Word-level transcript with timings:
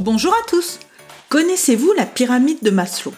Bonjour 0.00 0.32
à 0.32 0.48
tous 0.48 0.80
Connaissez-vous 1.28 1.92
la 1.96 2.04
pyramide 2.04 2.58
de 2.62 2.70
Maslow? 2.70 3.14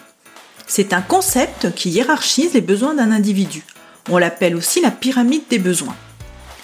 C'est 0.66 0.92
un 0.92 1.00
concept 1.00 1.74
qui 1.74 1.88
hiérarchise 1.88 2.52
les 2.52 2.60
besoins 2.60 2.92
d'un 2.92 3.12
individu. 3.12 3.64
On 4.10 4.18
l'appelle 4.18 4.54
aussi 4.54 4.82
la 4.82 4.90
pyramide 4.90 5.44
des 5.48 5.58
besoins. 5.58 5.96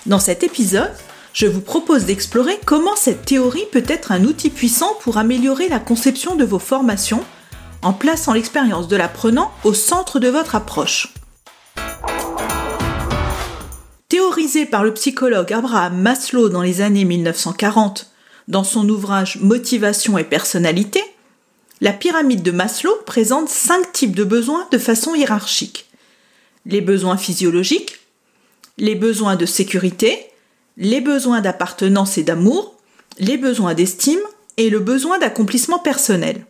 Dans 0.05 0.19
cet 0.19 0.45
épisode, 0.45 0.93
je 1.33 1.47
vous 1.47 1.63
propose 1.63 2.05
d'explorer 2.05 2.61
comment 2.67 2.95
cette 2.95 3.25
théorie 3.25 3.65
peut 3.73 3.87
être 3.89 4.13
un 4.13 4.25
outil 4.25 4.51
puissant 4.51 4.95
pour 5.01 5.17
améliorer 5.17 5.71
la 5.71 5.79
conception 5.79 6.37
de 6.37 6.45
vos 6.45 6.59
formations 6.59 7.25
en 7.81 7.95
plaçant 7.95 8.35
l'expérience 8.35 8.89
de 8.89 8.97
l'apprenant 8.97 9.51
au 9.65 9.73
centre 9.73 10.19
de 10.19 10.29
votre 10.29 10.55
approche. 10.55 11.15
Théorisée 14.11 14.67
par 14.67 14.85
le 14.85 14.93
psychologue 14.93 15.55
Abraham 15.55 16.03
Maslow 16.03 16.51
dans 16.51 16.61
les 16.61 16.83
années 16.83 17.07
1940 17.07 18.12
dans 18.49 18.65
son 18.65 18.89
ouvrage 18.89 19.39
Motivation 19.41 20.19
et 20.19 20.25
personnalité, 20.25 21.03
la 21.81 21.93
pyramide 21.93 22.43
de 22.43 22.51
Maslow 22.51 22.95
présente 23.07 23.49
cinq 23.49 23.93
types 23.93 24.15
de 24.15 24.25
besoins 24.25 24.69
de 24.71 24.79
façon 24.79 25.15
hiérarchique. 25.15 25.89
Les 26.65 26.81
besoins 26.81 27.17
physiologiques, 27.17 27.99
les 28.79 28.95
besoins 28.95 29.37
de 29.37 29.47
sécurité, 29.47 30.27
les 30.77 31.01
besoins 31.01 31.41
d'appartenance 31.41 32.19
et 32.19 32.23
d'amour, 32.23 32.75
les 33.19 33.37
besoins 33.37 33.75
d'estime 33.75 34.21
et 34.57 34.71
le 34.71 34.79
besoin 34.79 35.19
d'accomplissement 35.19 35.79
personnel. 35.79 36.47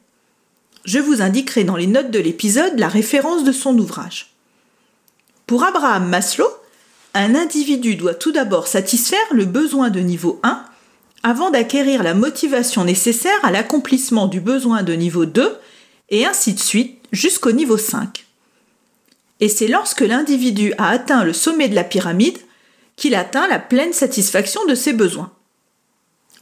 Je 0.84 0.98
vous 0.98 1.22
indiquerai 1.22 1.64
dans 1.64 1.76
les 1.76 1.86
notes 1.86 2.10
de 2.10 2.18
l'épisode 2.18 2.78
la 2.78 2.88
référence 2.88 3.44
de 3.44 3.52
son 3.52 3.78
ouvrage. 3.78 4.34
Pour 5.46 5.64
Abraham 5.64 6.08
Maslow, 6.08 6.48
un 7.14 7.34
individu 7.34 7.96
doit 7.96 8.14
tout 8.14 8.32
d'abord 8.32 8.66
satisfaire 8.66 9.18
le 9.32 9.44
besoin 9.44 9.90
de 9.90 10.00
niveau 10.00 10.40
1 10.42 10.64
avant 11.22 11.50
d'acquérir 11.50 12.02
la 12.02 12.14
motivation 12.14 12.84
nécessaire 12.84 13.38
à 13.44 13.50
l'accomplissement 13.50 14.26
du 14.26 14.40
besoin 14.40 14.82
de 14.82 14.92
niveau 14.92 15.26
2 15.26 15.56
et 16.10 16.26
ainsi 16.26 16.54
de 16.54 16.60
suite 16.60 16.98
jusqu'au 17.12 17.52
niveau 17.52 17.76
5. 17.76 18.26
Et 19.40 19.48
c'est 19.48 19.68
lorsque 19.68 20.00
l'individu 20.00 20.72
a 20.78 20.88
atteint 20.88 21.24
le 21.24 21.32
sommet 21.32 21.68
de 21.68 21.74
la 21.74 21.84
pyramide 21.84 22.38
qu'il 22.96 23.14
atteint 23.14 23.48
la 23.48 23.58
pleine 23.58 23.92
satisfaction 23.92 24.64
de 24.66 24.74
ses 24.74 24.92
besoins. 24.92 25.32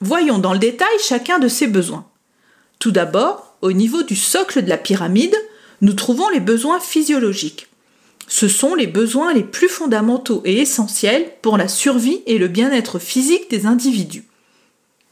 Voyons 0.00 0.38
dans 0.38 0.52
le 0.52 0.58
détail 0.58 0.88
chacun 1.02 1.38
de 1.38 1.48
ces 1.48 1.66
besoins. 1.66 2.06
Tout 2.78 2.90
d'abord, 2.90 3.56
au 3.60 3.72
niveau 3.72 4.02
du 4.02 4.16
socle 4.16 4.62
de 4.62 4.68
la 4.68 4.78
pyramide, 4.78 5.36
nous 5.82 5.92
trouvons 5.92 6.28
les 6.30 6.40
besoins 6.40 6.80
physiologiques. 6.80 7.68
Ce 8.28 8.48
sont 8.48 8.74
les 8.74 8.86
besoins 8.86 9.34
les 9.34 9.44
plus 9.44 9.68
fondamentaux 9.68 10.40
et 10.44 10.60
essentiels 10.60 11.30
pour 11.42 11.58
la 11.58 11.68
survie 11.68 12.22
et 12.26 12.38
le 12.38 12.48
bien-être 12.48 12.98
physique 12.98 13.50
des 13.50 13.66
individus. 13.66 14.24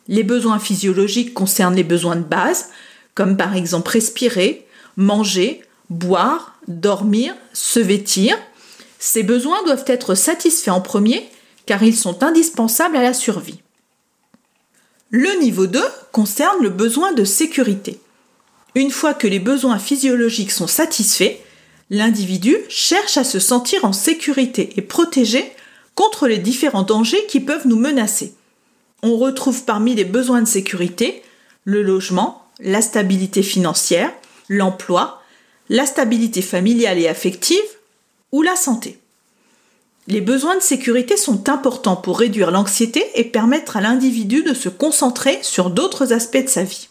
Les 0.09 0.23
besoins 0.23 0.59
physiologiques 0.59 1.35
concernent 1.35 1.77
les 1.77 1.85
besoins 1.85 2.17
de 2.17 2.23
base, 2.23 2.71
comme 3.15 3.37
par 3.37 3.55
exemple 3.55 3.91
respirer, 3.91 4.67
manger, 4.97 5.63
boire, 5.91 6.59
dormir, 6.67 7.35
se 7.53 7.79
vêtir. 7.79 8.37
Ces 8.99 9.23
besoins 9.23 9.63
doivent 9.65 9.85
être 9.87 10.15
satisfaits 10.15 10.71
en 10.71 10.81
premier 10.81 11.29
car 11.67 11.83
ils 11.83 11.97
sont 11.97 12.23
indispensables 12.23 12.97
à 12.97 13.03
la 13.03 13.13
survie. 13.13 13.61
Le 15.11 15.39
niveau 15.41 15.67
2 15.67 15.83
concerne 16.13 16.63
le 16.63 16.71
besoin 16.71 17.13
de 17.13 17.25
sécurité. 17.25 18.01
Une 18.75 18.91
fois 18.91 19.13
que 19.13 19.27
les 19.27 19.39
besoins 19.39 19.79
physiologiques 19.79 20.51
sont 20.51 20.67
satisfaits, 20.67 21.37
l'individu 21.91 22.57
cherche 22.69 23.17
à 23.17 23.25
se 23.25 23.39
sentir 23.39 23.85
en 23.85 23.93
sécurité 23.93 24.71
et 24.77 24.83
protégé 24.83 25.53
contre 25.95 26.29
les 26.29 26.39
différents 26.39 26.83
dangers 26.83 27.27
qui 27.27 27.41
peuvent 27.41 27.67
nous 27.67 27.79
menacer 27.79 28.35
on 29.03 29.17
retrouve 29.17 29.65
parmi 29.65 29.95
les 29.95 30.05
besoins 30.05 30.43
de 30.43 30.49
sécurité 30.49 31.23
le 31.65 31.83
logement, 31.83 32.47
la 32.61 32.81
stabilité 32.81 33.43
financière, 33.43 34.11
l'emploi, 34.49 35.23
la 35.69 35.85
stabilité 35.85 36.41
familiale 36.41 36.99
et 36.99 37.09
affective 37.09 37.59
ou 38.33 38.41
la 38.41 38.57
santé. 38.57 38.99
Les 40.07 40.23
besoins 40.23 40.57
de 40.57 40.63
sécurité 40.63 41.19
sont 41.19 41.51
importants 41.51 41.97
pour 41.97 42.19
réduire 42.19 42.51
l'anxiété 42.51 43.05
et 43.15 43.25
permettre 43.25 43.77
à 43.77 43.83
l'individu 43.83 44.43
de 44.43 44.55
se 44.55 44.71
concentrer 44.71 45.39
sur 45.43 45.69
d'autres 45.69 46.15
aspects 46.15 46.43
de 46.43 46.49
sa 46.49 46.63
vie. 46.63 46.89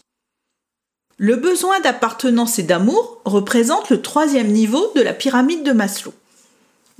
Le 1.16 1.34
besoin 1.34 1.80
d'appartenance 1.80 2.60
et 2.60 2.62
d'amour 2.62 3.20
représente 3.24 3.90
le 3.90 4.00
troisième 4.00 4.52
niveau 4.52 4.92
de 4.94 5.00
la 5.00 5.12
pyramide 5.12 5.64
de 5.64 5.72
Maslow. 5.72 6.14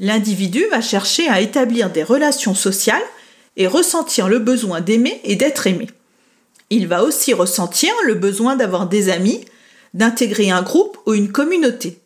L'individu 0.00 0.64
va 0.72 0.80
chercher 0.80 1.28
à 1.28 1.40
établir 1.40 1.90
des 1.90 2.02
relations 2.02 2.56
sociales 2.56 3.02
et 3.58 3.66
ressentir 3.66 4.28
le 4.28 4.38
besoin 4.38 4.80
d'aimer 4.80 5.20
et 5.24 5.36
d'être 5.36 5.66
aimé. 5.66 5.88
Il 6.70 6.86
va 6.86 7.02
aussi 7.02 7.34
ressentir 7.34 7.92
le 8.06 8.14
besoin 8.14 8.56
d'avoir 8.56 8.88
des 8.88 9.10
amis, 9.10 9.44
d'intégrer 9.92 10.50
un 10.50 10.62
groupe 10.62 10.96
ou 11.06 11.12
une 11.12 11.32
communauté. 11.32 11.98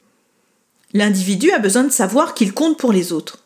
L'individu 0.94 1.52
a 1.52 1.58
besoin 1.58 1.84
de 1.84 1.92
savoir 1.92 2.34
qu'il 2.34 2.52
compte 2.52 2.78
pour 2.78 2.92
les 2.92 3.12
autres. 3.12 3.38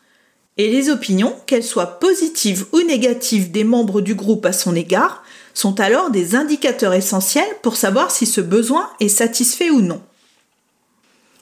Et 0.57 0.69
les 0.69 0.89
opinions, 0.89 1.35
qu'elles 1.45 1.63
soient 1.63 1.99
positives 1.99 2.65
ou 2.71 2.81
négatives 2.81 3.51
des 3.51 3.63
membres 3.63 4.01
du 4.01 4.15
groupe 4.15 4.45
à 4.45 4.53
son 4.53 4.75
égard, 4.75 5.23
sont 5.53 5.79
alors 5.79 6.09
des 6.09 6.35
indicateurs 6.35 6.93
essentiels 6.93 7.49
pour 7.61 7.75
savoir 7.75 8.11
si 8.11 8.25
ce 8.25 8.41
besoin 8.41 8.89
est 8.99 9.07
satisfait 9.07 9.69
ou 9.69 9.81
non. 9.81 10.01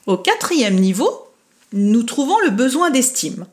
Au 0.05 0.17
quatrième 0.17 0.75
niveau, 0.75 1.27
nous 1.73 2.03
trouvons 2.03 2.39
le 2.41 2.49
besoin 2.49 2.89
d'estime. 2.89 3.45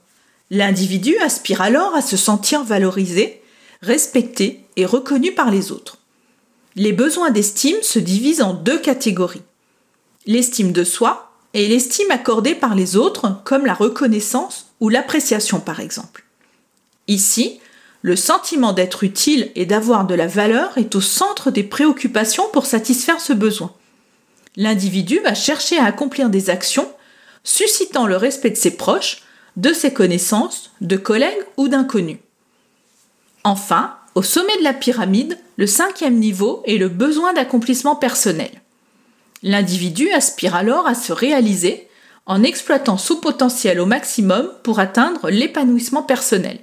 L'individu 0.55 1.17
aspire 1.17 1.63
alors 1.63 1.95
à 1.95 2.03
se 2.03 2.19
sentir 2.19 2.63
valorisé, 2.63 3.41
respecté 3.81 4.61
et 4.77 4.85
reconnu 4.85 5.33
par 5.33 5.51
les 5.51 5.73
autres. 5.73 5.97
Les 6.77 6.93
besoins 6.93 7.31
d'estime 7.31 7.81
se 7.81 7.99
divisent 7.99 8.43
en 8.43 8.53
deux 8.53 8.79
catégories. 8.79 9.41
L'estime 10.27 10.73
de 10.73 10.85
soi 10.85 11.33
et 11.55 11.67
l'estime 11.69 12.11
accordée 12.11 12.55
par 12.55 12.75
les 12.75 12.97
autres, 12.97 13.41
comme 13.45 13.65
la 13.65 13.73
reconnaissance 13.73 14.67
ou 14.79 14.91
l'appréciation 14.91 15.59
par 15.59 15.81
exemple. 15.81 16.27
Ici, 17.09 17.59
le 18.03 18.15
sentiment 18.15 18.75
d'être 18.75 19.05
utile 19.05 19.51
et 19.55 19.65
d'avoir 19.65 20.07
de 20.07 20.15
la 20.15 20.27
valeur 20.27 20.77
est 20.77 20.95
au 20.95 21.01
centre 21.01 21.51
des 21.51 21.63
préoccupations 21.63 22.45
pour 22.53 22.67
satisfaire 22.67 23.23
ce 23.23 23.33
besoin. 23.33 23.73
L'individu 24.57 25.19
va 25.21 25.33
chercher 25.33 25.79
à 25.79 25.87
accomplir 25.87 26.29
des 26.29 26.51
actions 26.51 26.93
suscitant 27.43 28.07
le 28.07 28.19
respect 28.19 28.51
de 28.51 28.57
ses 28.57 28.77
proches 28.77 29.23
de 29.57 29.73
ses 29.73 29.93
connaissances, 29.93 30.71
de 30.81 30.97
collègues 30.97 31.45
ou 31.57 31.69
d'inconnus. 31.69 32.19
Enfin, 33.45 33.97
au 34.15 34.23
sommet 34.23 34.57
de 34.59 34.65
la 34.65 34.73
pyramide, 34.73 35.39
le 35.57 35.67
cinquième 35.67 36.19
niveau 36.19 36.63
est 36.67 36.79
le 36.79 36.89
besoin 36.89 37.33
d'accomplissement 37.33 37.97
personnel. 37.97 38.51
L'individu 39.43 40.11
aspire 40.11 40.55
alors 40.55 40.87
à 40.87 40.95
se 40.95 41.13
réaliser 41.13 41.89
en 42.27 42.43
exploitant 42.43 42.99
son 42.99 43.17
potentiel 43.17 43.81
au 43.81 43.87
maximum 43.87 44.49
pour 44.63 44.79
atteindre 44.79 45.29
l'épanouissement 45.31 46.03
personnel. 46.03 46.61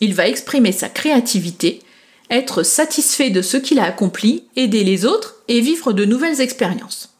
Il 0.00 0.14
va 0.14 0.28
exprimer 0.28 0.72
sa 0.72 0.88
créativité, 0.88 1.80
être 2.28 2.62
satisfait 2.62 3.30
de 3.30 3.40
ce 3.40 3.56
qu'il 3.56 3.78
a 3.78 3.84
accompli, 3.84 4.44
aider 4.56 4.84
les 4.84 5.06
autres 5.06 5.36
et 5.48 5.60
vivre 5.60 5.92
de 5.92 6.04
nouvelles 6.04 6.40
expériences. 6.40 7.14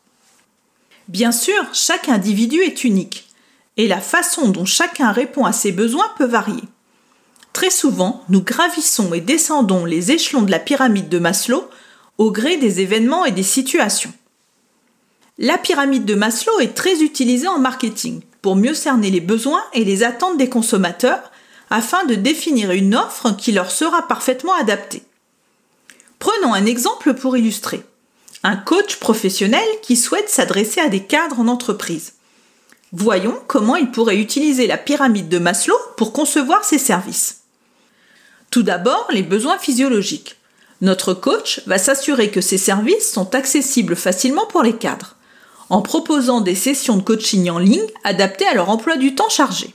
Bien 1.09 1.33
sûr, 1.33 1.63
chaque 1.73 2.09
individu 2.09 2.61
est 2.61 2.85
unique 2.85 3.25
et 3.77 3.89
la 3.89 4.01
façon 4.01 4.49
dont 4.49 4.65
chacun 4.65 5.13
répond 5.13 5.45
à 5.45 5.53
ses 5.53 5.73
besoins 5.73 6.11
peut 6.17 6.27
varier. 6.27 6.63
Très 7.53 7.71
souvent, 7.71 8.25
nous 8.29 8.43
gravissons 8.43 9.15
et 9.15 9.21
descendons 9.21 9.85
les 9.85 10.13
échelons 10.13 10.43
de 10.43 10.51
la 10.51 10.59
pyramide 10.59 11.09
de 11.09 11.19
Maslow 11.19 11.69
au 12.19 12.31
gré 12.31 12.57
des 12.57 12.81
événements 12.81 13.25
et 13.25 13.33
des 13.33 13.43
situations. 13.43 14.13
La 15.39 15.59
pyramide 15.59 16.05
de 16.05 16.15
Maslow 16.15 16.61
est 16.61 16.75
très 16.75 17.03
utilisée 17.03 17.49
en 17.49 17.59
marketing 17.59 18.23
pour 18.43 18.57
mieux 18.57 18.75
cerner 18.75 19.11
les 19.11 19.21
besoins 19.21 19.63
et 19.73 19.85
les 19.85 20.05
attentes 20.05 20.37
des 20.37 20.49
consommateurs 20.49 21.33
afin 21.71 22.05
de 22.05 22.15
définir 22.15 22.71
une 22.71 22.95
offre 22.95 23.33
qui 23.37 23.51
leur 23.51 23.71
sera 23.71 24.07
parfaitement 24.07 24.55
adaptée. 24.55 25.03
Prenons 26.19 26.55
un 26.55 26.67
exemple 26.67 27.15
pour 27.15 27.37
illustrer. 27.37 27.83
Un 28.43 28.57
coach 28.57 28.97
professionnel 28.97 29.67
qui 29.83 29.97
souhaite 29.97 30.29
s'adresser 30.29 30.81
à 30.81 30.89
des 30.89 31.03
cadres 31.03 31.41
en 31.41 31.49
entreprise. 31.49 32.15
Voyons 32.97 33.37
comment 33.49 33.75
il 33.75 33.91
pourrait 33.91 34.19
utiliser 34.19 34.69
la 34.69 34.79
pyramide 34.79 35.29
de 35.29 35.41
Maslow 35.41 35.75
pour 35.97 36.13
concevoir 36.13 36.65
ses 36.65 36.79
services. 36.79 37.41
Tout 38.53 38.63
d'abord, 38.63 39.09
les 39.11 39.25
besoins 39.25 39.59
physiologiques. 39.59 40.37
Notre 40.81 41.13
coach 41.13 41.61
va 41.67 41.79
s'assurer 41.79 42.31
que 42.31 42.41
ces 42.41 42.57
services 42.57 43.11
sont 43.11 43.35
accessibles 43.35 43.97
facilement 43.97 44.47
pour 44.47 44.63
les 44.63 44.77
cadres, 44.77 45.17
en 45.71 45.83
proposant 45.83 46.41
des 46.41 46.55
sessions 46.55 46.97
de 46.97 47.03
coaching 47.03 47.51
en 47.51 47.59
ligne 47.59 47.85
adaptées 48.05 48.47
à 48.47 48.55
leur 48.55 48.71
emploi 48.71 48.97
du 48.97 49.17
temps 49.17 49.29
chargé. 49.29 49.75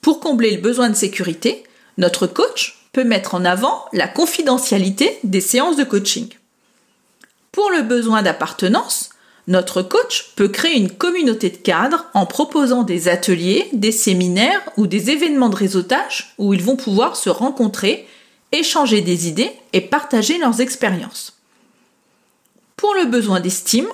Pour 0.00 0.20
combler 0.20 0.54
le 0.54 0.62
besoin 0.62 0.90
de 0.90 0.94
sécurité, 0.94 1.64
notre 1.98 2.28
coach 2.28 2.86
peut 2.92 3.02
mettre 3.02 3.34
en 3.34 3.44
avant 3.44 3.86
la 3.92 4.06
confidentialité 4.06 5.18
des 5.24 5.40
séances 5.40 5.76
de 5.76 5.82
coaching. 5.82 6.28
Pour 7.50 7.72
le 7.72 7.82
besoin 7.82 8.22
d'appartenance, 8.22 9.10
notre 9.46 9.82
coach 9.82 10.32
peut 10.36 10.48
créer 10.48 10.76
une 10.76 10.90
communauté 10.90 11.50
de 11.50 11.56
cadres 11.56 12.06
en 12.14 12.24
proposant 12.24 12.82
des 12.82 13.08
ateliers, 13.08 13.68
des 13.72 13.92
séminaires 13.92 14.62
ou 14.76 14.86
des 14.86 15.10
événements 15.10 15.50
de 15.50 15.56
réseautage 15.56 16.34
où 16.38 16.54
ils 16.54 16.62
vont 16.62 16.76
pouvoir 16.76 17.16
se 17.16 17.28
rencontrer, 17.28 18.08
échanger 18.52 19.02
des 19.02 19.28
idées 19.28 19.52
et 19.72 19.82
partager 19.82 20.38
leurs 20.38 20.60
expériences. 20.60 21.38
Pour 22.76 22.94
le 22.94 23.04
besoin 23.04 23.40
d'estime, 23.40 23.88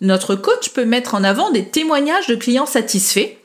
notre 0.00 0.34
coach 0.34 0.70
peut 0.70 0.84
mettre 0.84 1.14
en 1.14 1.24
avant 1.24 1.50
des 1.50 1.68
témoignages 1.68 2.26
de 2.26 2.34
clients 2.34 2.66
satisfaits 2.66 3.36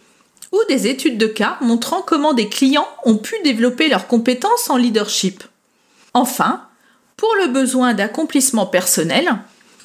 ou 0.51 0.59
des 0.67 0.87
études 0.87 1.17
de 1.17 1.27
cas 1.27 1.57
montrant 1.61 2.01
comment 2.01 2.33
des 2.33 2.49
clients 2.49 2.87
ont 3.05 3.17
pu 3.17 3.35
développer 3.43 3.87
leurs 3.87 4.07
compétences 4.07 4.69
en 4.69 4.75
leadership. 4.75 5.43
Enfin, 6.13 6.63
pour 7.15 7.33
le 7.41 7.47
besoin 7.47 7.93
d'accomplissement 7.93 8.65
personnel, 8.65 9.29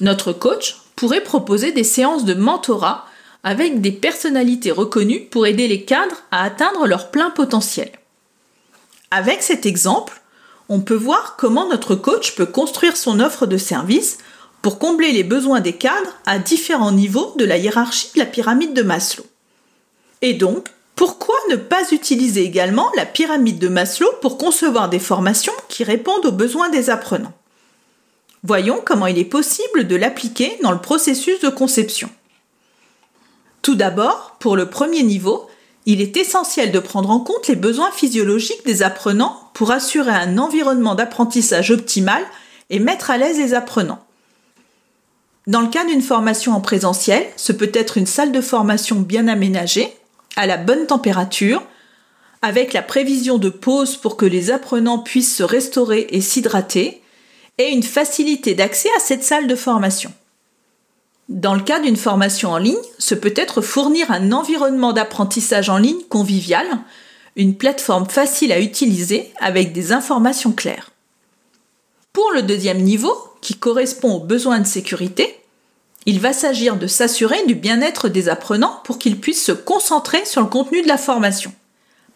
notre 0.01 0.33
coach 0.33 0.77
pourrait 0.95 1.23
proposer 1.23 1.71
des 1.71 1.83
séances 1.83 2.25
de 2.25 2.33
mentorat 2.33 3.05
avec 3.43 3.81
des 3.81 3.91
personnalités 3.91 4.71
reconnues 4.71 5.21
pour 5.21 5.45
aider 5.45 5.67
les 5.67 5.83
cadres 5.83 6.23
à 6.31 6.43
atteindre 6.43 6.87
leur 6.87 7.11
plein 7.11 7.29
potentiel. 7.29 7.91
Avec 9.11 9.43
cet 9.43 9.65
exemple, 9.65 10.21
on 10.67 10.81
peut 10.81 10.95
voir 10.95 11.35
comment 11.37 11.69
notre 11.69 11.95
coach 11.95 12.35
peut 12.35 12.47
construire 12.47 12.97
son 12.97 13.19
offre 13.19 13.45
de 13.45 13.57
service 13.57 14.17
pour 14.63 14.79
combler 14.79 15.11
les 15.11 15.23
besoins 15.23 15.59
des 15.59 15.73
cadres 15.73 16.15
à 16.25 16.39
différents 16.39 16.91
niveaux 16.91 17.33
de 17.37 17.45
la 17.45 17.57
hiérarchie 17.57 18.09
de 18.15 18.19
la 18.19 18.25
pyramide 18.25 18.73
de 18.73 18.81
Maslow. 18.81 19.25
Et 20.23 20.33
donc, 20.33 20.69
pourquoi 20.95 21.35
ne 21.51 21.55
pas 21.55 21.91
utiliser 21.91 22.41
également 22.41 22.89
la 22.95 23.05
pyramide 23.05 23.59
de 23.59 23.67
Maslow 23.67 24.09
pour 24.21 24.39
concevoir 24.39 24.89
des 24.89 24.97
formations 24.97 25.53
qui 25.67 25.83
répondent 25.83 26.25
aux 26.25 26.31
besoins 26.31 26.69
des 26.69 26.89
apprenants? 26.89 27.33
Voyons 28.47 28.79
comment 28.85 29.07
il 29.07 29.17
est 29.17 29.25
possible 29.25 29.87
de 29.87 29.95
l'appliquer 29.95 30.59
dans 30.61 30.71
le 30.71 30.77
processus 30.77 31.39
de 31.39 31.49
conception. 31.49 32.11
Tout 33.63 33.73
d'abord, 33.73 34.35
pour 34.39 34.55
le 34.55 34.69
premier 34.69 35.01
niveau, 35.01 35.47
il 35.87 35.99
est 35.99 36.15
essentiel 36.15 36.71
de 36.71 36.77
prendre 36.77 37.09
en 37.09 37.19
compte 37.19 37.47
les 37.47 37.55
besoins 37.55 37.89
physiologiques 37.89 38.63
des 38.63 38.83
apprenants 38.83 39.49
pour 39.55 39.71
assurer 39.71 40.11
un 40.11 40.37
environnement 40.37 40.93
d'apprentissage 40.93 41.71
optimal 41.71 42.23
et 42.69 42.77
mettre 42.77 43.09
à 43.09 43.17
l'aise 43.17 43.39
les 43.39 43.55
apprenants. 43.55 44.05
Dans 45.47 45.61
le 45.61 45.69
cas 45.69 45.85
d'une 45.85 46.03
formation 46.03 46.51
en 46.51 46.61
présentiel, 46.61 47.25
ce 47.37 47.51
peut 47.51 47.71
être 47.73 47.97
une 47.97 48.05
salle 48.05 48.31
de 48.31 48.41
formation 48.41 48.99
bien 48.99 49.27
aménagée, 49.27 49.91
à 50.35 50.45
la 50.45 50.57
bonne 50.57 50.85
température, 50.85 51.63
avec 52.43 52.73
la 52.73 52.83
prévision 52.83 53.39
de 53.39 53.49
pause 53.49 53.95
pour 53.95 54.17
que 54.17 54.25
les 54.27 54.51
apprenants 54.51 54.99
puissent 54.99 55.35
se 55.35 55.43
restaurer 55.43 56.05
et 56.11 56.21
s'hydrater, 56.21 57.01
et 57.57 57.69
une 57.69 57.83
facilité 57.83 58.53
d'accès 58.53 58.89
à 58.97 58.99
cette 58.99 59.23
salle 59.23 59.47
de 59.47 59.55
formation. 59.55 60.11
Dans 61.29 61.55
le 61.55 61.61
cas 61.61 61.79
d'une 61.79 61.95
formation 61.95 62.51
en 62.51 62.57
ligne, 62.57 62.75
ce 62.99 63.15
peut 63.15 63.33
être 63.35 63.61
fournir 63.61 64.11
un 64.11 64.31
environnement 64.31 64.93
d'apprentissage 64.93 65.69
en 65.69 65.77
ligne 65.77 66.03
convivial, 66.09 66.67
une 67.35 67.55
plateforme 67.55 68.07
facile 68.07 68.51
à 68.51 68.59
utiliser 68.59 69.33
avec 69.39 69.73
des 69.73 69.91
informations 69.91 70.51
claires. 70.51 70.91
Pour 72.13 72.31
le 72.31 72.43
deuxième 72.43 72.81
niveau, 72.81 73.15
qui 73.41 73.55
correspond 73.55 74.15
aux 74.15 74.23
besoins 74.23 74.59
de 74.59 74.67
sécurité, 74.67 75.39
il 76.05 76.19
va 76.19 76.33
s'agir 76.33 76.77
de 76.77 76.87
s'assurer 76.87 77.43
du 77.47 77.55
bien-être 77.55 78.09
des 78.09 78.29
apprenants 78.29 78.79
pour 78.83 78.99
qu'ils 78.99 79.19
puissent 79.19 79.43
se 79.43 79.51
concentrer 79.51 80.23
sur 80.25 80.41
le 80.41 80.47
contenu 80.47 80.83
de 80.83 80.87
la 80.87 80.97
formation. 80.97 81.51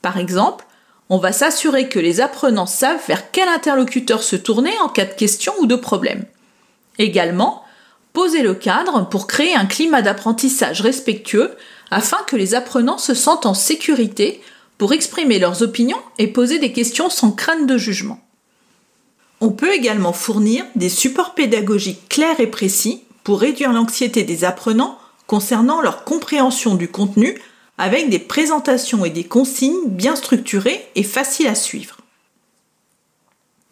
Par 0.02 0.18
exemple, 0.18 0.66
on 1.10 1.18
va 1.18 1.32
s'assurer 1.32 1.90
que 1.90 2.00
les 2.00 2.22
apprenants 2.22 2.68
savent 2.68 3.02
vers 3.08 3.32
quel 3.32 3.50
interlocuteur 3.50 4.22
se 4.22 4.36
tourner 4.36 4.74
en 4.82 4.90
cas 4.90 5.06
de 5.06 5.14
question 5.14 5.54
ou 5.60 5.66
de 5.66 5.76
problème. 5.76 6.26
Également, 7.00 7.64
poser 8.14 8.44
le 8.44 8.54
cadre 8.54 9.10
pour 9.10 9.26
créer 9.26 9.56
un 9.56 9.66
climat 9.66 10.02
d'apprentissage 10.02 10.82
respectueux 10.82 11.56
afin 11.92 12.18
que 12.28 12.36
les 12.36 12.54
apprenants 12.54 12.98
se 13.00 13.14
sentent 13.14 13.46
en 13.46 13.54
sécurité 13.54 14.42
pour 14.78 14.94
exprimer 14.94 15.40
leurs 15.40 15.64
opinions 15.64 16.02
et 16.20 16.28
poser 16.28 16.60
des 16.60 16.72
questions 16.72 17.10
sans 17.10 17.32
crainte 17.32 17.66
de 17.66 17.78
jugement. 17.78 18.20
On 19.42 19.52
peut 19.52 19.74
également 19.74 20.14
fournir 20.14 20.66
des 20.76 20.90
supports 20.90 21.34
pédagogiques 21.34 22.08
clairs 22.10 22.40
et 22.40 22.48
précis 22.48 23.04
pour 23.24 23.40
réduire 23.40 23.74
l'anxiété 23.74 24.24
des 24.24 24.44
apprenants 24.44 24.98
concernant 25.28 25.82
leur 25.82 26.04
compréhension 26.04 26.76
du 26.76 26.88
contenu 26.88 27.40
avec 27.80 28.10
des 28.10 28.20
présentations 28.20 29.06
et 29.06 29.10
des 29.10 29.24
consignes 29.24 29.88
bien 29.88 30.18
structurées 30.18 30.86
et 30.96 31.04
faciles 31.04 31.48
à 31.48 31.56
suivre. 31.56 31.96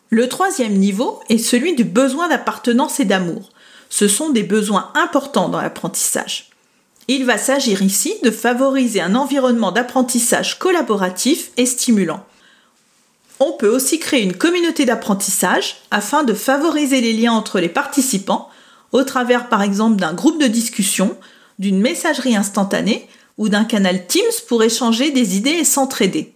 Le 0.10 0.30
troisième 0.30 0.78
niveau 0.78 1.20
est 1.28 1.38
celui 1.38 1.76
du 1.76 1.84
besoin 1.84 2.30
d'appartenance 2.30 3.02
et 3.02 3.06
d'amour. 3.06 3.50
Ce 3.90 4.08
sont 4.08 4.30
des 4.30 4.44
besoins 4.44 4.92
importants 4.96 5.50
dans 5.50 5.62
l'apprentissage. 5.62 6.50
Il 7.10 7.26
va 7.26 7.38
s'agir 7.38 7.82
ici 7.82 8.16
de 8.24 8.32
favoriser 8.32 9.02
un 9.02 9.14
environnement 9.14 9.74
d'apprentissage 9.74 10.58
collaboratif 10.58 11.52
et 11.58 11.66
stimulant. 11.66 12.26
On 13.42 13.52
peut 13.52 13.70
aussi 13.70 14.00
créer 14.00 14.24
une 14.24 14.38
communauté 14.38 14.86
d'apprentissage 14.86 15.82
afin 15.92 16.24
de 16.24 16.34
favoriser 16.34 17.02
les 17.02 17.14
liens 17.14 17.34
entre 17.34 17.60
les 17.60 17.70
participants 17.70 18.50
au 18.94 19.04
travers 19.04 19.50
par 19.50 19.62
exemple 19.62 19.98
d'un 19.98 20.14
groupe 20.14 20.42
de 20.42 20.48
discussion, 20.48 21.18
d'une 21.60 21.80
messagerie 21.80 22.38
instantanée 22.38 23.10
ou 23.38 23.50
d'un 23.50 23.66
canal 23.66 24.08
Teams 24.08 24.24
pour 24.48 24.64
échanger 24.64 25.12
des 25.12 25.38
idées 25.38 25.52
et 25.52 25.66
s'entraider. 25.66 26.34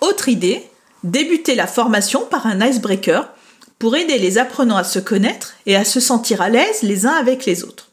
Autre 0.00 0.28
idée, 0.28 0.68
débuter 1.04 1.54
la 1.54 1.66
formation 1.66 2.24
par 2.24 2.46
un 2.46 2.60
icebreaker 2.66 3.28
pour 3.78 3.96
aider 3.96 4.18
les 4.18 4.38
apprenants 4.38 4.76
à 4.76 4.84
se 4.84 4.98
connaître 4.98 5.54
et 5.66 5.76
à 5.76 5.84
se 5.84 6.00
sentir 6.00 6.40
à 6.40 6.48
l'aise 6.48 6.82
les 6.82 7.06
uns 7.06 7.12
avec 7.12 7.44
les 7.46 7.64
autres. 7.64 7.88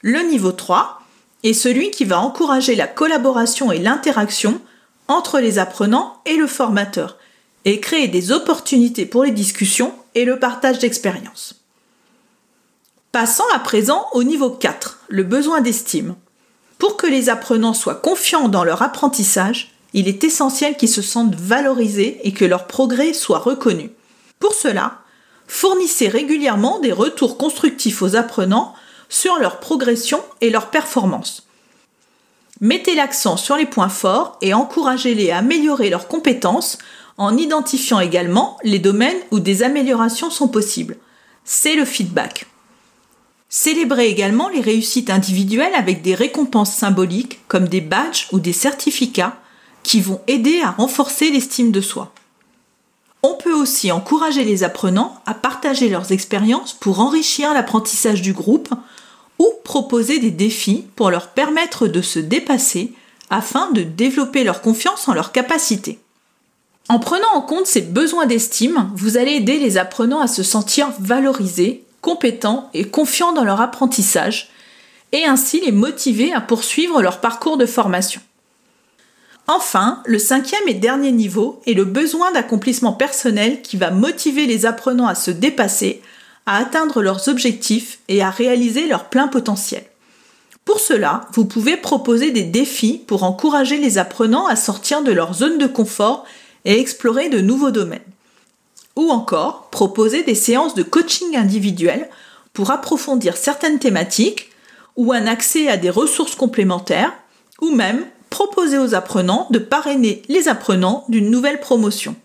Le 0.00 0.20
niveau 0.20 0.52
3 0.52 1.02
est 1.44 1.52
celui 1.52 1.90
qui 1.90 2.04
va 2.04 2.20
encourager 2.20 2.74
la 2.74 2.86
collaboration 2.86 3.72
et 3.72 3.78
l'interaction 3.78 4.60
entre 5.08 5.40
les 5.40 5.58
apprenants 5.58 6.20
et 6.24 6.36
le 6.36 6.46
formateur 6.46 7.18
et 7.64 7.80
créer 7.80 8.08
des 8.08 8.32
opportunités 8.32 9.06
pour 9.06 9.24
les 9.24 9.30
discussions 9.30 9.94
et 10.14 10.24
le 10.24 10.38
partage 10.38 10.78
d'expériences. 10.78 11.54
Passons 13.12 13.44
à 13.54 13.58
présent 13.58 14.06
au 14.12 14.24
niveau 14.24 14.50
4, 14.50 15.04
le 15.08 15.22
besoin 15.22 15.60
d'estime. 15.60 16.14
Pour 16.82 16.96
que 16.96 17.06
les 17.06 17.28
apprenants 17.28 17.74
soient 17.74 17.94
confiants 17.94 18.48
dans 18.48 18.64
leur 18.64 18.82
apprentissage, 18.82 19.70
il 19.92 20.08
est 20.08 20.24
essentiel 20.24 20.76
qu'ils 20.76 20.88
se 20.88 21.00
sentent 21.00 21.36
valorisés 21.36 22.18
et 22.24 22.32
que 22.32 22.44
leur 22.44 22.66
progrès 22.66 23.12
soit 23.12 23.38
reconnu. 23.38 23.92
Pour 24.40 24.52
cela, 24.52 24.98
fournissez 25.46 26.08
régulièrement 26.08 26.80
des 26.80 26.90
retours 26.90 27.38
constructifs 27.38 28.02
aux 28.02 28.16
apprenants 28.16 28.74
sur 29.08 29.38
leur 29.38 29.60
progression 29.60 30.20
et 30.40 30.50
leur 30.50 30.70
performance. 30.70 31.46
Mettez 32.60 32.96
l'accent 32.96 33.36
sur 33.36 33.56
les 33.56 33.66
points 33.66 33.88
forts 33.88 34.36
et 34.42 34.52
encouragez-les 34.52 35.30
à 35.30 35.38
améliorer 35.38 35.88
leurs 35.88 36.08
compétences 36.08 36.78
en 37.16 37.36
identifiant 37.36 38.00
également 38.00 38.58
les 38.64 38.80
domaines 38.80 39.20
où 39.30 39.38
des 39.38 39.62
améliorations 39.62 40.30
sont 40.30 40.48
possibles. 40.48 40.96
C'est 41.44 41.76
le 41.76 41.84
feedback. 41.84 42.46
Célébrez 43.54 44.08
également 44.08 44.48
les 44.48 44.62
réussites 44.62 45.10
individuelles 45.10 45.74
avec 45.74 46.00
des 46.00 46.14
récompenses 46.14 46.74
symboliques 46.74 47.38
comme 47.48 47.68
des 47.68 47.82
badges 47.82 48.28
ou 48.32 48.40
des 48.40 48.54
certificats 48.54 49.36
qui 49.82 50.00
vont 50.00 50.22
aider 50.26 50.62
à 50.62 50.70
renforcer 50.70 51.28
l'estime 51.28 51.70
de 51.70 51.82
soi. 51.82 52.14
On 53.22 53.34
peut 53.34 53.52
aussi 53.52 53.92
encourager 53.92 54.44
les 54.44 54.64
apprenants 54.64 55.20
à 55.26 55.34
partager 55.34 55.90
leurs 55.90 56.12
expériences 56.12 56.72
pour 56.72 57.00
enrichir 57.00 57.52
l'apprentissage 57.52 58.22
du 58.22 58.32
groupe 58.32 58.70
ou 59.38 59.46
proposer 59.64 60.18
des 60.18 60.30
défis 60.30 60.86
pour 60.96 61.10
leur 61.10 61.28
permettre 61.28 61.88
de 61.88 62.00
se 62.00 62.20
dépasser 62.20 62.94
afin 63.28 63.70
de 63.72 63.82
développer 63.82 64.44
leur 64.44 64.62
confiance 64.62 65.08
en 65.08 65.12
leurs 65.12 65.30
capacités. 65.30 65.98
En 66.88 66.98
prenant 66.98 67.34
en 67.34 67.42
compte 67.42 67.66
ces 67.66 67.82
besoins 67.82 68.24
d'estime, 68.24 68.90
vous 68.94 69.18
allez 69.18 69.32
aider 69.32 69.58
les 69.58 69.76
apprenants 69.76 70.20
à 70.20 70.26
se 70.26 70.42
sentir 70.42 70.90
valorisés 70.98 71.84
compétents 72.02 72.68
et 72.74 72.84
confiants 72.84 73.32
dans 73.32 73.44
leur 73.44 73.62
apprentissage, 73.62 74.50
et 75.12 75.24
ainsi 75.24 75.60
les 75.60 75.72
motiver 75.72 76.34
à 76.34 76.40
poursuivre 76.40 77.00
leur 77.00 77.20
parcours 77.20 77.56
de 77.56 77.66
formation. 77.66 78.20
Enfin, 79.48 80.02
le 80.06 80.18
cinquième 80.18 80.68
et 80.68 80.74
dernier 80.74 81.12
niveau 81.12 81.60
est 81.66 81.74
le 81.74 81.84
besoin 81.84 82.30
d'accomplissement 82.32 82.92
personnel 82.92 83.62
qui 83.62 83.76
va 83.76 83.90
motiver 83.90 84.46
les 84.46 84.66
apprenants 84.66 85.08
à 85.08 85.14
se 85.14 85.30
dépasser, 85.30 86.00
à 86.46 86.58
atteindre 86.58 87.02
leurs 87.02 87.28
objectifs 87.28 87.98
et 88.08 88.22
à 88.22 88.30
réaliser 88.30 88.86
leur 88.86 89.04
plein 89.04 89.28
potentiel. 89.28 89.84
Pour 90.64 90.78
cela, 90.78 91.22
vous 91.32 91.44
pouvez 91.44 91.76
proposer 91.76 92.30
des 92.30 92.44
défis 92.44 93.02
pour 93.06 93.24
encourager 93.24 93.78
les 93.78 93.98
apprenants 93.98 94.46
à 94.46 94.54
sortir 94.54 95.02
de 95.02 95.10
leur 95.10 95.34
zone 95.34 95.58
de 95.58 95.66
confort 95.66 96.24
et 96.64 96.78
explorer 96.78 97.28
de 97.28 97.40
nouveaux 97.40 97.72
domaines. 97.72 98.00
Ou 98.96 99.10
encore 99.10 99.68
proposer 99.70 100.22
des 100.22 100.34
séances 100.34 100.74
de 100.74 100.82
coaching 100.82 101.36
individuel 101.36 102.08
pour 102.52 102.70
approfondir 102.70 103.36
certaines 103.36 103.78
thématiques 103.78 104.50
ou 104.96 105.12
un 105.12 105.26
accès 105.26 105.68
à 105.68 105.76
des 105.76 105.90
ressources 105.90 106.34
complémentaires 106.34 107.12
ou 107.60 107.70
même 107.70 108.04
proposer 108.28 108.78
aux 108.78 108.94
apprenants 108.94 109.46
de 109.50 109.58
parrainer 109.58 110.22
les 110.28 110.48
apprenants 110.48 111.04
d'une 111.08 111.30
nouvelle 111.30 111.60
promotion. 111.60 112.16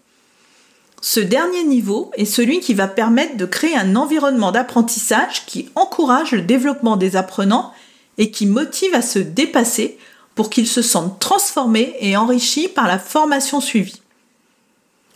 Ce 1.01 1.19
dernier 1.19 1.63
niveau 1.63 2.11
est 2.15 2.25
celui 2.25 2.59
qui 2.59 2.73
va 2.73 2.87
permettre 2.87 3.37
de 3.37 3.45
créer 3.45 3.77
un 3.77 3.95
environnement 3.95 4.51
d'apprentissage 4.51 5.45
qui 5.45 5.69
encourage 5.75 6.31
le 6.31 6.41
développement 6.41 6.97
des 6.97 7.15
apprenants 7.15 7.71
et 8.17 8.31
qui 8.31 8.47
motive 8.47 8.95
à 8.95 9.01
se 9.01 9.19
dépasser 9.19 9.97
pour 10.33 10.49
qu'ils 10.49 10.67
se 10.67 10.81
sentent 10.81 11.19
transformés 11.19 11.95
et 11.99 12.17
enrichis 12.17 12.67
par 12.67 12.87
la 12.87 12.99
formation 12.99 13.61
suivie. 13.61 14.01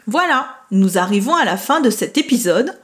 Voilà, 0.08 0.61
nous 0.72 0.98
arrivons 0.98 1.36
à 1.36 1.46
la 1.46 1.58
fin 1.58 1.82
de 1.82 1.90
cet 1.90 2.18
épisode. 2.18 2.78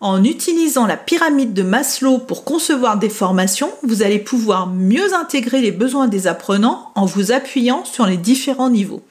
En 0.00 0.24
utilisant 0.24 0.86
la 0.86 0.96
pyramide 0.96 1.52
de 1.52 1.62
Maslow 1.62 2.18
pour 2.18 2.44
concevoir 2.44 2.98
des 2.98 3.10
formations, 3.10 3.70
vous 3.82 4.02
allez 4.02 4.18
pouvoir 4.18 4.66
mieux 4.66 5.14
intégrer 5.14 5.60
les 5.60 5.72
besoins 5.72 6.08
des 6.08 6.26
apprenants 6.26 6.90
en 6.94 7.04
vous 7.04 7.32
appuyant 7.32 7.84
sur 7.84 8.06
les 8.06 8.16
différents 8.16 8.70
niveaux. 8.70 9.02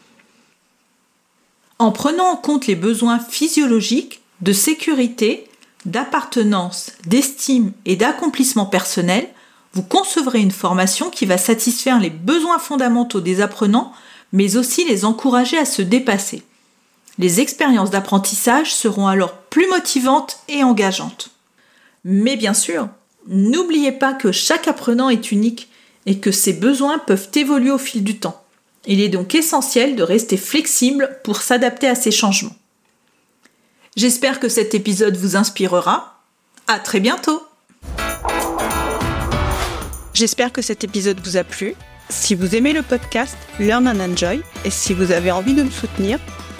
En 1.77 1.91
prenant 1.91 2.25
en 2.25 2.35
compte 2.35 2.67
les 2.67 2.75
besoins 2.75 3.19
physiologiques, 3.19 4.21
de 4.41 4.53
sécurité, 4.53 5.47
d'appartenance, 5.85 6.91
d'estime 7.05 7.71
et 7.85 7.95
d'accomplissement 7.95 8.65
personnel, 8.65 9.27
vous 9.73 9.83
concevrez 9.83 10.39
une 10.39 10.51
formation 10.51 11.09
qui 11.09 11.25
va 11.25 11.37
satisfaire 11.37 11.99
les 11.99 12.09
besoins 12.09 12.59
fondamentaux 12.59 13.21
des 13.21 13.41
apprenants, 13.41 13.93
mais 14.33 14.57
aussi 14.57 14.85
les 14.85 15.05
encourager 15.05 15.57
à 15.57 15.65
se 15.65 15.81
dépasser. 15.81 16.43
Les 17.19 17.41
expériences 17.41 17.91
d'apprentissage 17.91 18.73
seront 18.73 19.07
alors 19.07 19.33
plus 19.33 19.67
motivantes 19.67 20.39
et 20.47 20.63
engageantes. 20.63 21.31
Mais 22.05 22.37
bien 22.37 22.53
sûr, 22.53 22.87
n'oubliez 23.27 23.91
pas 23.91 24.13
que 24.13 24.31
chaque 24.31 24.69
apprenant 24.69 25.09
est 25.09 25.33
unique 25.33 25.67
et 26.05 26.19
que 26.19 26.31
ses 26.31 26.53
besoins 26.53 26.97
peuvent 26.97 27.27
évoluer 27.35 27.71
au 27.71 27.77
fil 27.77 28.05
du 28.05 28.19
temps. 28.19 28.41
Il 28.87 29.01
est 29.01 29.09
donc 29.09 29.35
essentiel 29.35 29.97
de 29.97 30.01
rester 30.01 30.37
flexible 30.37 31.19
pour 31.25 31.41
s'adapter 31.41 31.89
à 31.89 31.95
ces 31.95 32.11
changements. 32.11 32.55
J'espère 33.97 34.39
que 34.39 34.47
cet 34.47 34.73
épisode 34.73 35.17
vous 35.17 35.35
inspirera. 35.35 36.21
À 36.67 36.79
très 36.79 37.01
bientôt! 37.01 37.43
J'espère 40.13 40.53
que 40.53 40.61
cet 40.61 40.85
épisode 40.85 41.19
vous 41.21 41.35
a 41.35 41.43
plu. 41.43 41.75
Si 42.09 42.33
vous 42.33 42.55
aimez 42.55 42.71
le 42.71 42.81
podcast 42.81 43.35
Learn 43.59 43.89
and 43.89 43.99
Enjoy 43.99 44.41
et 44.63 44.69
si 44.69 44.93
vous 44.93 45.11
avez 45.11 45.31
envie 45.31 45.53
de 45.53 45.63
me 45.63 45.69
soutenir, 45.69 46.17